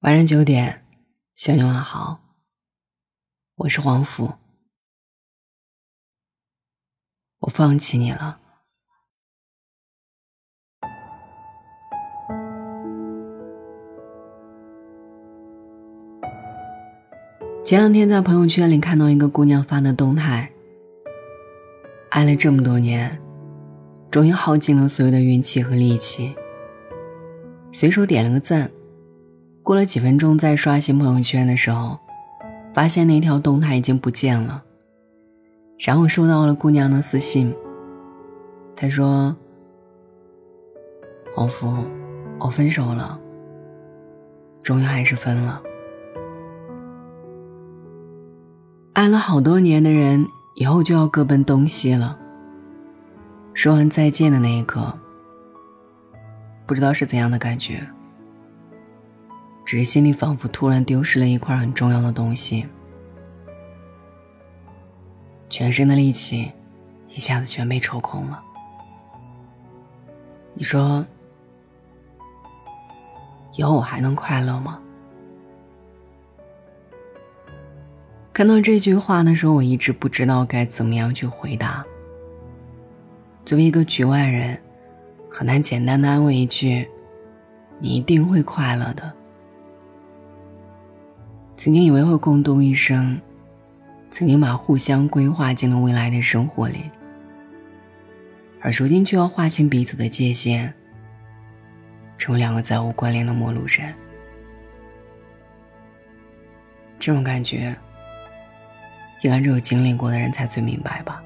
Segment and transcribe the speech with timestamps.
[0.00, 0.82] 晚上九点，
[1.36, 2.20] 向你问好。
[3.56, 4.32] 我是黄甫，
[7.40, 8.40] 我放弃你了。
[17.62, 20.50] 前两天在朋友圈里看到一个姑娘发的动态，
[22.08, 23.20] 爱了这么多年，
[24.10, 26.34] 终于耗尽了所有的运气和力气，
[27.70, 28.70] 随手点了个赞。
[29.62, 31.98] 过了几分钟，在刷新朋友圈的时候，
[32.74, 34.62] 发现那条动态已经不见了。
[35.78, 37.54] 然后收到了姑娘的私信，
[38.74, 39.36] 她说
[41.34, 41.72] ：“黄福，
[42.38, 43.18] 我分手了，
[44.62, 45.62] 终于还是分了。
[48.94, 52.18] 爱了好多年的人，以后就要各奔东西了。”
[53.52, 54.92] 说完再见的那一刻，
[56.66, 57.86] 不知道是怎样的感觉。
[59.70, 62.66] 只是心里仿佛突然丢失了一块很重要的东西，
[65.48, 66.50] 全身的力气
[67.06, 68.42] 一下子全被抽空了。
[70.54, 71.06] 你说，
[73.52, 74.80] 以后我还能快乐吗？
[78.32, 81.86] 看到这句话的时候，我一直不知道该怎么样去回答。
[83.44, 84.60] 作为一个局外人，
[85.30, 86.90] 很难简单的安慰一句
[87.78, 89.12] ：“你一定会快乐的。”
[91.62, 93.20] 曾经以为会共度一生，
[94.10, 96.90] 曾经把互相规划进了未来的生活里，
[98.62, 100.72] 而如今却要划清彼此的界限，
[102.16, 103.94] 成为两个再无关联的陌路人。
[106.98, 107.76] 这种感觉，
[109.20, 111.22] 应该只有经历过的人才最明白吧。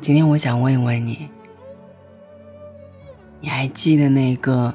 [0.00, 1.30] 今天我想问一问你，
[3.40, 4.74] 你还记得那个？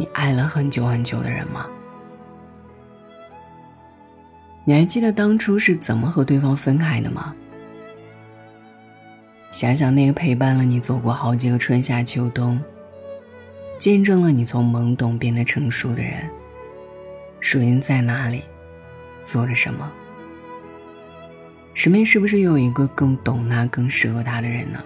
[0.00, 1.66] 你爱了很久很久的人吗？
[4.64, 7.34] 你还记得当初是怎么和对方分开的吗？
[9.50, 12.58] 想想那个陪伴了你走过好几个春夏秋冬，
[13.76, 16.14] 见证了你从懵懂变得成熟的人，
[17.42, 18.44] 如今在哪里，
[19.22, 19.92] 做着什么？
[21.74, 24.82] 身边是不是有一个更懂他、更适合他的人呢？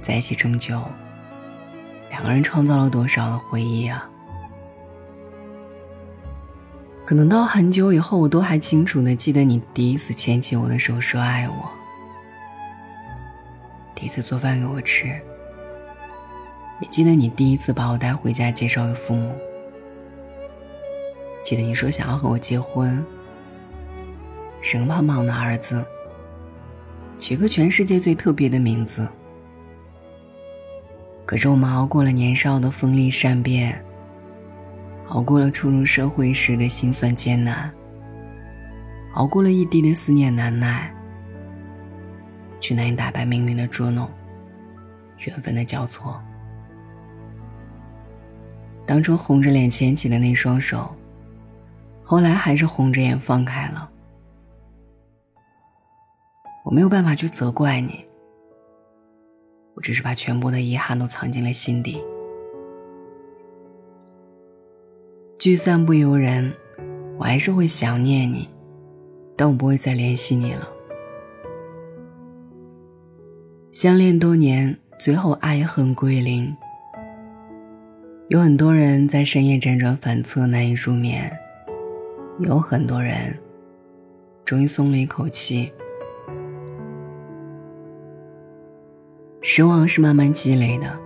[0.00, 0.82] 在一起这么久。
[2.10, 4.06] 两个人创造了多少的回忆啊！
[7.06, 11.70] 可能到很久以后，我都还清楚的记得你第一次牵起我的手说爱我，
[13.94, 15.08] 第一次做饭给我吃，
[16.80, 19.34] 也记得你第一次把我带回家介绍给父母，
[21.42, 23.04] 记得你说想要和我结婚，
[24.60, 25.84] 生胖胖的儿子，
[27.18, 29.08] 取个全世界最特别的名字。
[31.30, 33.80] 可是我们熬过了年少的锋利善变，
[35.10, 37.72] 熬过了初入社会时的心酸艰难，
[39.14, 40.92] 熬过了异地的思念难耐，
[42.58, 44.10] 却难以打败命运的捉弄，
[45.18, 46.20] 缘分的交错。
[48.84, 50.92] 当初红着脸牵起的那双手，
[52.02, 53.88] 后来还是红着眼放开了。
[56.64, 58.04] 我没有办法去责怪你。
[59.74, 62.02] 我只是把全部的遗憾都藏进了心底。
[65.38, 66.52] 聚散不由人，
[67.18, 68.48] 我还是会想念你，
[69.36, 70.68] 但我不会再联系你了。
[73.72, 76.54] 相恋多年，最后爱恨归零。
[78.28, 81.30] 有很多人在深夜辗转反侧，难以入眠；
[82.38, 83.38] 有很多人，
[84.44, 85.72] 终于松了一口气。
[89.52, 90.96] 失望是慢慢积累的，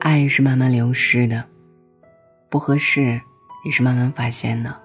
[0.00, 1.44] 爱是慢慢流失的，
[2.48, 3.20] 不合适
[3.64, 4.76] 也是慢慢发现的。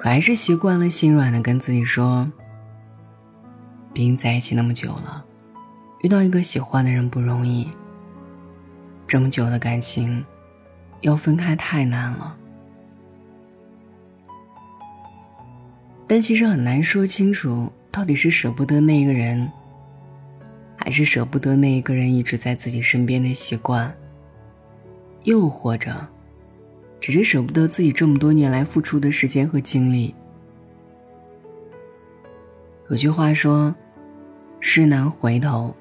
[0.00, 2.28] 可还是习惯了心软的跟自己说
[3.94, 5.24] ：“毕竟在一起那么久了，
[6.00, 7.70] 遇到一个喜欢的人不容易。
[9.06, 10.24] 这么久的感情，
[11.02, 12.36] 要分开太难了。”
[16.08, 19.48] 但其实很难说清楚，到底是舍不得那个人。
[20.76, 23.96] 还是舍不得那一个人一直在自己身边的习惯，
[25.24, 26.08] 又或者，
[27.00, 30.14] 只是舍不得自己这么多年来付出的时间和精力。
[32.88, 33.74] 有句话说
[34.60, 35.74] ：“事难回头。”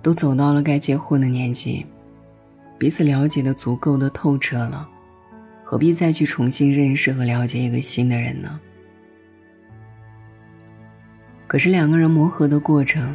[0.00, 1.86] 都走到了该结婚的年纪，
[2.78, 4.86] 彼此了解的足够的透彻了，
[5.64, 8.60] 何必再去重新认识和了解一个新的人呢？
[11.54, 13.14] 可是两个人磨合的过程，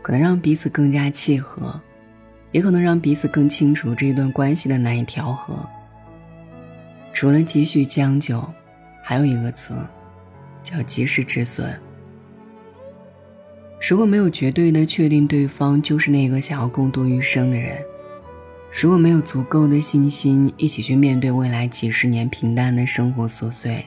[0.00, 1.80] 可能让彼此更加契合，
[2.52, 5.68] 也可能让彼此更清楚这一段关系的难以调和。
[7.12, 8.48] 除了继续将就，
[9.02, 9.74] 还有一个词，
[10.62, 11.76] 叫及时止损。
[13.88, 17.82] 如果没有绝对的确定对方就是那个想要共度余生的人，
[18.80, 23.84] 如果没有足够的信心一起去面对未来几十年平淡的生活琐碎，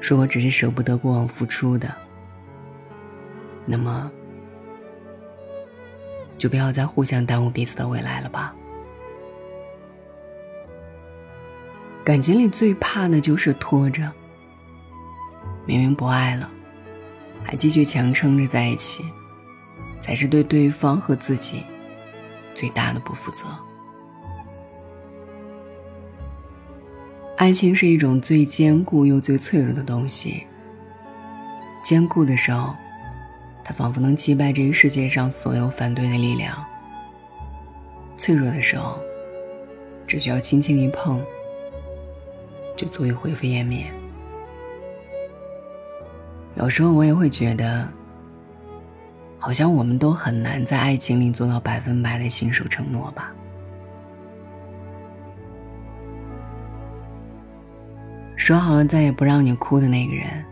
[0.00, 1.94] 如果只是舍不得过往付出的，
[3.64, 4.10] 那么
[6.36, 8.54] 就不要再互相耽误彼此的未来了吧。
[12.04, 14.10] 感情里最怕的就是拖着，
[15.64, 16.50] 明明不爱了。
[17.44, 19.04] 还继续强撑着在一起，
[20.00, 21.64] 才是对对方和自己
[22.54, 23.46] 最大的不负责。
[27.36, 30.46] 爱情是一种最坚固又最脆弱的东西。
[31.84, 32.74] 坚固的时候，
[33.64, 36.54] 他仿佛能击败这个世界上所有反对的力量；
[38.16, 38.98] 脆弱的时候，
[40.06, 41.22] 只需要轻轻一碰，
[42.76, 43.86] 就足以灰飞烟灭。
[46.54, 47.88] 有时候我也会觉得，
[49.38, 53.32] 好像我们都很难在爱情里做到百分百的信守承诺吧。
[58.36, 60.44] 说好了再也不让你哭的那个人，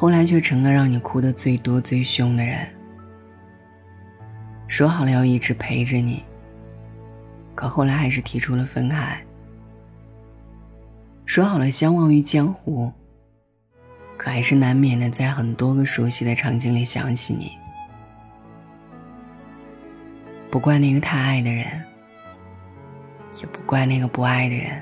[0.00, 2.56] 后来却成了让你哭的最多最凶的人。
[4.68, 6.22] 说好了要一直陪着你，
[7.52, 9.20] 可后来还是提出了分开。
[11.26, 12.92] 说好了相忘于江湖。
[14.16, 17.50] 可还是难免的，在很多个熟悉的场景里想起你。
[20.48, 21.66] 不怪那个太爱的人，
[23.40, 24.80] 也不怪那个不爱的人。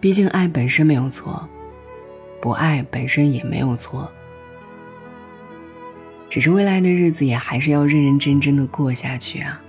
[0.00, 1.46] 毕竟爱本身没有错，
[2.46, 4.08] 不爱本身也没有错。
[6.28, 9.60] 只是未来的日子也还是要认认真真的过下去啊。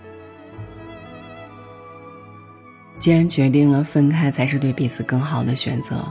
[2.99, 6.05] 既然决定了分开才是对彼此更好的选择。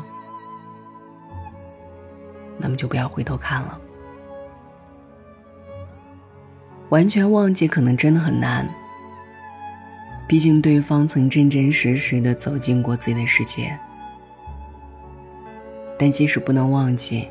[2.59, 3.81] 那么就不要回头看了。
[6.89, 8.69] 完全忘记可能真的很难，
[10.27, 13.79] 毕竟对方曾真真实实的走进过自己的世界。
[15.99, 17.29] 但即使不能忘记，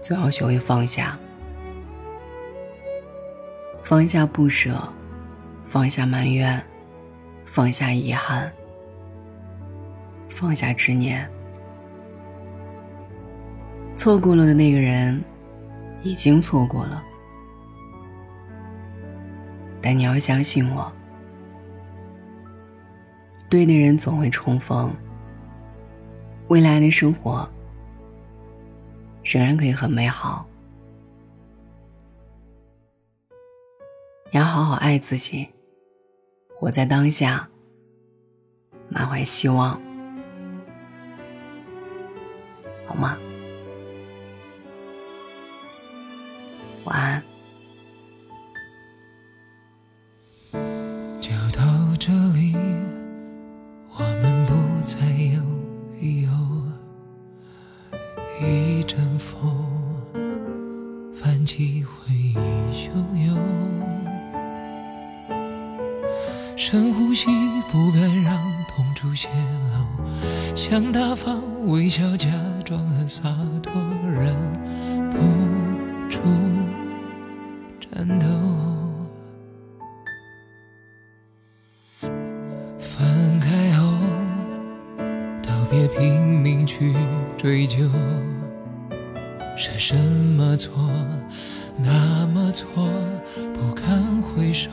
[0.00, 1.18] 总要学会放下，
[3.80, 4.88] 放下不舍，
[5.64, 6.64] 放下埋怨，
[7.44, 8.52] 放下遗憾，
[10.28, 11.28] 放下执念。
[13.96, 15.22] 错过了的那个人，
[16.02, 17.02] 已经错过了。
[19.80, 20.90] 但你要相信我，
[23.50, 24.94] 对的人总会重逢。
[26.52, 27.48] 未来的生活
[29.24, 30.46] 仍然可以很美好。
[34.30, 35.48] 你要好好爱自己，
[36.54, 37.48] 活在当下，
[38.90, 39.80] 满怀希望，
[42.84, 43.16] 好吗？
[46.84, 47.31] 晚安。
[68.74, 72.28] 红烛泄露，想大方微笑，假
[72.64, 73.22] 装很洒
[73.62, 73.72] 脱，
[74.04, 74.34] 忍
[75.10, 75.18] 不
[76.08, 76.20] 住。
[77.80, 78.26] 颤抖，
[82.78, 83.92] 分开后，
[85.42, 86.94] 都别拼命去
[87.36, 87.76] 追究，
[89.56, 90.72] 是什么错，
[91.76, 92.88] 那么错，
[93.52, 94.70] 不堪回首。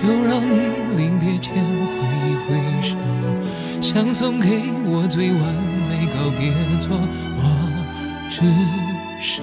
[0.00, 0.54] 就让你
[0.96, 1.98] 临别前挥
[2.30, 2.96] 一挥手，
[3.80, 5.42] 想送给我最完
[5.88, 6.96] 美告别作，
[7.36, 7.42] 我
[8.30, 8.42] 只。
[9.20, 9.42] 是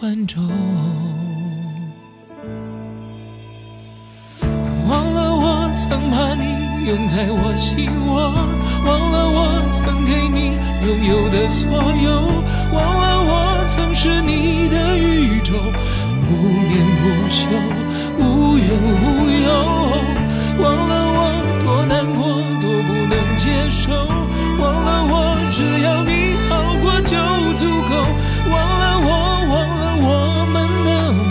[0.00, 0.42] 观众，
[4.88, 6.42] 忘了我曾把你
[6.84, 8.34] 拥在我心窝，
[8.84, 9.38] 忘了我
[9.70, 11.70] 曾给你拥有的所
[12.02, 12.10] 有，
[12.74, 15.54] 忘了我曾是你的宇宙，
[16.26, 16.34] 不
[16.66, 17.46] 眠不休，
[18.18, 19.48] 无忧无忧，
[20.62, 21.18] 忘了我
[21.64, 22.18] 多难过，
[22.60, 23.82] 多不能接受，
[24.58, 25.14] 忘了我
[25.52, 26.10] 只要你
[26.48, 26.52] 好
[26.82, 27.12] 过就
[27.58, 27.92] 足够。
[28.50, 29.08] 忘了我，
[29.50, 30.08] 忘了我
[30.52, 31.22] 们的梦。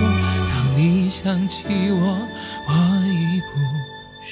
[0.50, 1.56] 当你想起
[1.92, 2.02] 我，
[2.68, 2.72] 我
[3.08, 3.54] 已不
[4.22, 4.32] 是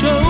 [0.00, 0.29] show.